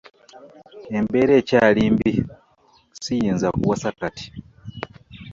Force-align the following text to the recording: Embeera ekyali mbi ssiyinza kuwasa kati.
Embeera 0.97 1.33
ekyali 1.41 1.83
mbi 1.93 2.11
ssiyinza 2.95 3.47
kuwasa 3.59 3.89
kati. 3.99 4.27